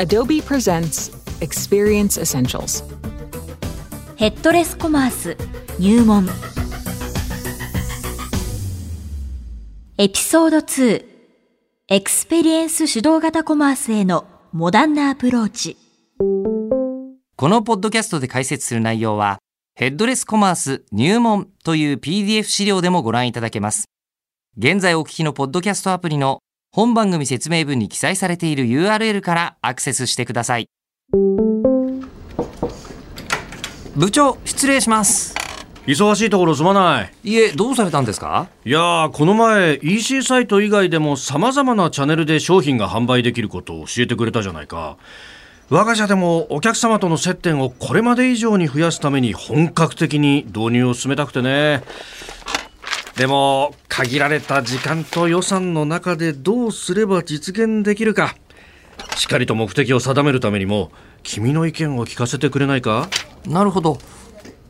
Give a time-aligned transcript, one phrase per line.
[0.00, 1.12] Adobe presents
[1.42, 2.82] Experience Essentials.
[4.16, 5.36] ヘッドレスコマース
[5.78, 6.26] 入門
[9.98, 11.04] エピソード2
[11.88, 15.76] エクスペリエンス主導型コマースへのモダンなアプローチ
[17.36, 19.38] このポッドキャストで解説する内容は、
[19.74, 23.84] ヘッドレスコマース入門という PDF 資料でもご覧いただけます。
[24.56, 26.40] 現在お聞きのポッドキャストアプリの
[26.72, 30.68] 本番組説明文に記載されている URL からアクセスしてください。
[33.96, 35.34] 部長、失礼します。
[35.86, 38.46] 忙しいところすまないいえ、どうされたんですか？
[38.64, 44.96] いやーこの前 EC サイト以外でも様々なチャンネルで商品が販売できることを教えてくれたじゃないか
[45.70, 51.82] 我が社でもお客様との接点をこれまで以上に増やすために本格的に導入を進めたくてね
[53.20, 58.34] でも限られた時間と予算の中でどうすれば実現できるか。
[59.14, 60.90] しっかりと目的を定めるためにも
[61.22, 63.10] 君の意見を聞かせてくれないか？
[63.46, 63.98] なるほど。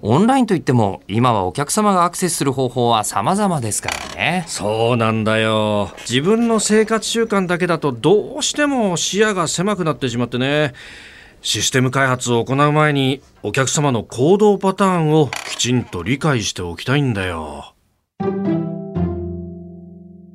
[0.02, 4.44] オンラインといっても、今はお客様がアクセスする方法は様々ですからね。
[4.48, 5.92] そうなんだよ。
[6.08, 10.74] 自分の生活習慣だけだとどうしても視野が狭くなってしまってね。
[11.40, 17.74] システム開発を行う前にお客様の行動パターンをきちんと理解しておきたいんだよ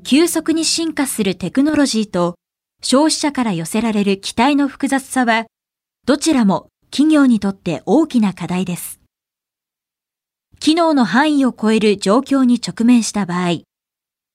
[0.03, 2.35] 急速に進化するテクノロジーと
[2.81, 5.45] 消費者から寄せられる期待の複雑さは、
[6.05, 8.99] どちらも企業にとって大きな課題です。
[10.59, 13.61] 機能の範囲を超える状況に直面した場合、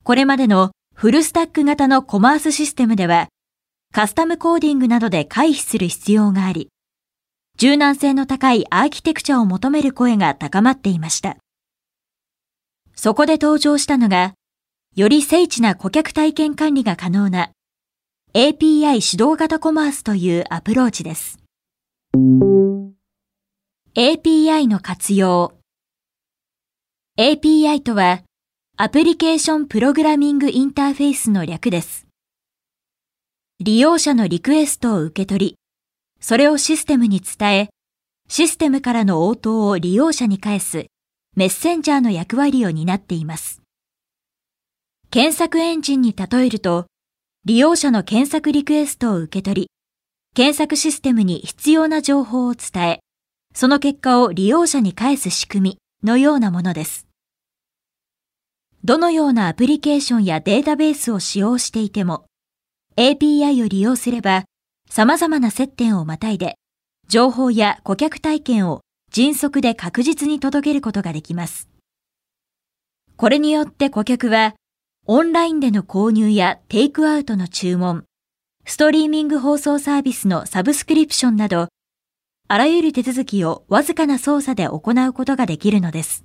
[0.03, 3.29] これまでのフルスタック型のコマースシステムでは、
[3.93, 6.69] カスタムコーディングなどで回避する必要があり、
[7.59, 11.37] 柔軟性の高いアーキテクチャを求める声が高まっていました。
[13.03, 14.35] そこで登場したのが、
[14.95, 17.51] より精緻な顧客体験管理が可能な
[18.35, 21.39] API 主導型コマースというアプローチです。
[23.95, 25.55] API の活用
[27.19, 28.21] API とは
[28.77, 32.07] アプリケーションプログラミングインターフェースの略です。
[33.61, 35.57] 利用者のリクエストを受け取り、
[36.21, 37.71] それをシステムに伝え、
[38.29, 40.85] システムからの応答を利用者に返す
[41.41, 43.63] メッセンジャーの役割を担っています。
[45.09, 46.85] 検索エンジンに例えると、
[47.47, 49.71] 利用者の検索リクエストを受け取り、
[50.35, 53.01] 検索システムに必要な情報を伝え、
[53.55, 57.07] その結果を利用者に返す仕組みのようなものです。
[58.85, 62.27] どのようなアプリケーションやデータベースを使用していても、
[62.99, 64.45] API を利用すれば、
[64.91, 66.57] 様々な接点をまたいで、
[67.09, 71.69] 情報や顧客体験を迅速で確実に届けることができます。
[73.17, 74.55] これによって顧客は、
[75.07, 78.05] オンラインでの購入やテイクアウトの注文、
[78.65, 81.69] ストリーミング放送サービスのサブスクリプションなど、
[82.47, 86.25] あらゆる手続きをわずかな操作で行うことができるのです。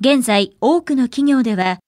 [0.00, 1.80] 現在、多くの企業では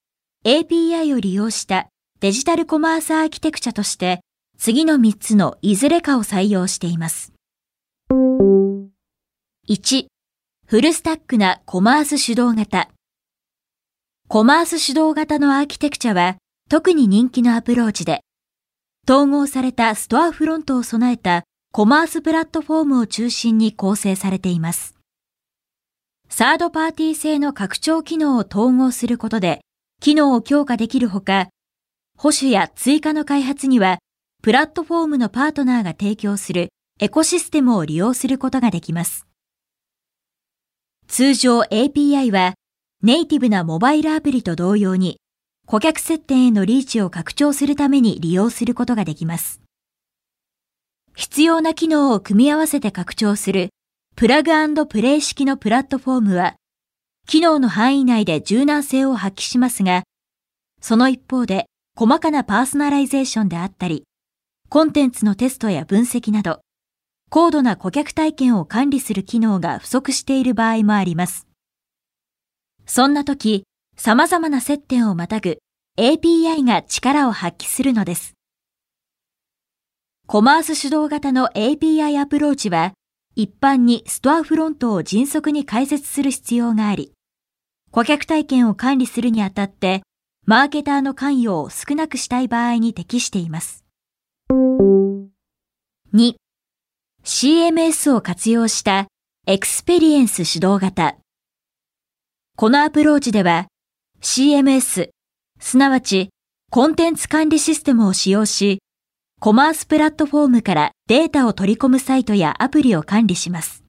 [0.45, 1.87] API を利用した
[2.19, 4.21] デジタルコマースアーキテクチャとして
[4.59, 7.33] 次の3つのいずれかを採用しています。
[9.71, 10.07] 1、
[10.67, 12.91] フルスタックなコマース主導型。
[14.27, 16.39] コマース主導型のアーキテクチャは
[16.69, 18.23] 特に人気のアプローチで、
[19.09, 24.97] 統合されたストアフロントを備えたコマースプラットフォームを中心に構成されています。
[26.29, 29.61] サードパーティー製の拡張機能を統合することで、
[30.01, 31.47] 機能を強化できるほか、
[32.19, 34.01] 保守や追加の開発には、
[34.43, 39.30] プラットフォームのパートナーが提供するエコシステムを利用することができます。
[41.13, 42.55] 通常 API は、
[43.03, 45.19] ネイティブなモバイルアプリと同様に、
[45.67, 49.61] 顧客接点へのリーチを拡張するために利用することができます。
[51.17, 53.71] 必要な機能を組み合わせて拡張する
[54.15, 54.53] プラグ
[54.87, 56.55] プレイ式のプラットフォームは、
[57.27, 60.05] 機能の範囲内で柔軟性を発揮しますが、
[60.81, 61.67] その一方で
[61.97, 64.05] 細かなパーソナライゼーションであったり、
[64.69, 66.61] コンテンツのテストや分析など、
[67.33, 71.47] 高度な顧客体験を管理する機能が不足している場合もあります。
[72.87, 73.63] そんな時、
[73.97, 75.59] 様々な接点をまたぐ
[75.97, 78.35] API が力を発揮するのです。
[80.27, 82.95] コマース主導型の API アプローチは、
[83.37, 87.13] 一般にストアフロントを迅速に開設する必要があり、
[87.93, 90.03] 顧客体験を管理するにあたって、
[90.47, 93.85] マーケターの関与を少なくしたい場合に適しています。
[96.13, 96.35] 2、
[97.23, 99.09] CMS を活用した
[99.47, 101.17] エクスペリエンス主導型。
[102.57, 103.67] このアプローチでは
[104.23, 105.11] CMS、
[105.59, 106.31] すなわち
[106.71, 108.81] コンテンツ管理システムを使用し、
[109.39, 113.85] コマースプラットフォームからデータを取り込むサイトやアプリを管理します。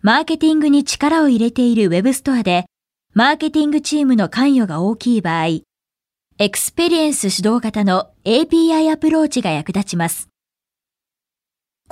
[0.00, 2.64] マーケティングに力を入れている Web ストアで、
[3.12, 5.46] マーケティングチームの関与が大きい場合、
[6.38, 10.29] エクスペリエンス主導型の API アプローチが役立ちます。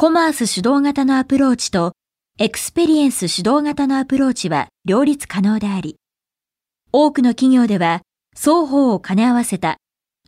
[0.01, 1.95] コマース主導型のアプローチと
[2.39, 5.97] エクスペリエンス主導型のアプローチは両立可能であり、
[6.93, 8.03] 多くの企業では
[8.33, 9.79] 双方を兼ね合わせた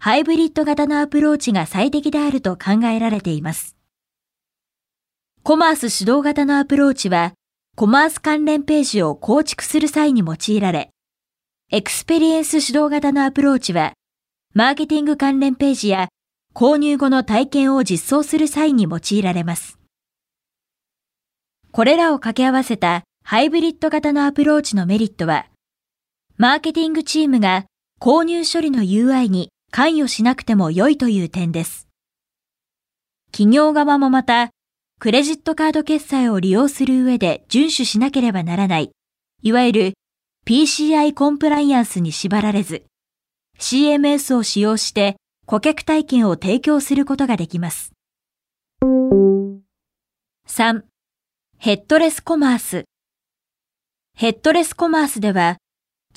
[0.01, 3.77] ハイブリッド型のアプローチが最適であると考えられています。
[5.45, 7.35] コマース主導型のアプローチは
[7.77, 10.91] コマース関連ページを構築する際に用いられ、
[11.71, 13.93] エクスペリエンス主導型のアプローチは
[14.53, 16.09] マーケティング関連ページや
[16.53, 19.79] 購入後の体験を実装する際に用いられます。
[21.73, 25.47] これらを掛け合わせたハイブリッド型のアプローチのメリットは、
[26.37, 27.67] マーケティングチームが
[28.01, 31.87] 購入処理の UI に関与しなくても良いという点です。
[33.31, 34.51] 企業側もまた、
[34.99, 38.91] クレジットカード決済を利用する上で遵守しなければならない、
[39.43, 39.93] いわゆる
[40.47, 42.85] PCI コンプライアンスに縛られず、
[43.59, 45.17] CMS を使用して
[45.51, 47.91] 顧客体験を提供することができます。
[50.47, 50.83] 3.
[51.59, 52.85] ヘッドレスコマース。
[54.17, 55.57] ヘッドレスコマースでは、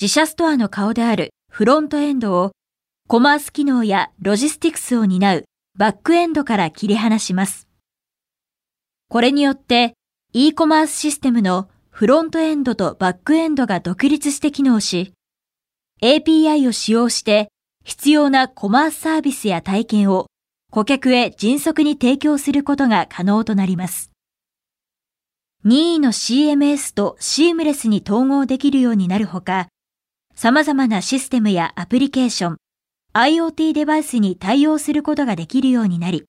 [0.00, 2.52] 自社ストアの顔であるフロントエンドを
[3.08, 5.44] コマース機能やロジスティクスを担う
[5.76, 7.66] バックエンドから切り離します。
[9.08, 9.94] これによって
[10.32, 15.12] e コマースシステムのフロントエンドとバックエンドが独立して機能し、
[16.02, 17.48] API を使用して
[17.84, 20.26] 必要なコマースサービスや体験を
[20.70, 24.10] 顧客へ迅速に提供することが可能となります。
[25.62, 29.68] 任意の CMS とシームレスに統合できるようになるほか、
[30.34, 32.56] 様々なシステムやアプリケーション、
[33.14, 36.24] IoT デバイスに対応することができるようになり、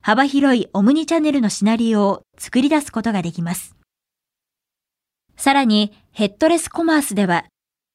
[0.00, 3.74] 幅広いオムニチャンネルのシナリオを作り出すことができます。
[5.36, 7.46] さらに、ヘッドレスコマースでは、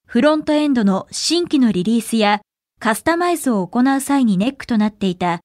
[0.06, 2.42] フロントエンドの新規のリリースや
[2.80, 5.42] カスタマイズを行う際にネックとなっていた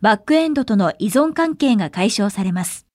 [0.00, 2.86] バックエンドとの依存関係が解消されます。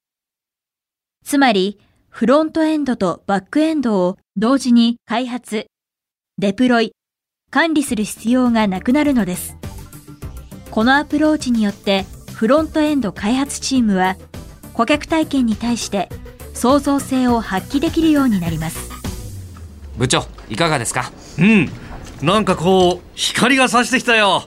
[1.24, 1.80] つまり、
[2.10, 5.66] フロントエンドとバックエンドを同時に開発、
[6.36, 6.92] デプロイ、
[7.50, 9.56] 管理する必要がなくなるのです。
[10.70, 12.04] このアプローチによって
[12.34, 14.16] フロントエンド開発チームは
[14.74, 16.10] 顧客体験に対して
[16.52, 18.90] 創造性を発揮できるようになります。
[19.96, 21.10] 部長、いかがですか？
[21.38, 21.70] うん、
[22.22, 24.44] なんかこう光が差してきたよ。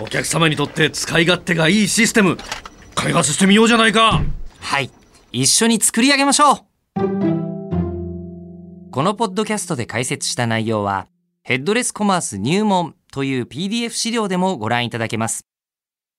[0.00, 2.36] お客様にとって使い勝手がいいシステム
[2.94, 4.22] 開発してみようじゃないか。
[4.60, 4.90] はい。
[5.32, 6.56] 一緒に作り上げましょう
[8.90, 11.08] このポッドキャストで解説した内容は、
[11.42, 15.44] ヘッドレスコマース入門という PDF 資料でもご覧いただけます。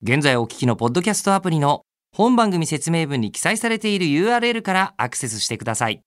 [0.04, 6.02] 現在お聞きのポッドキャストアプリの本番組説明文に記載されている URL からアクセスしてください。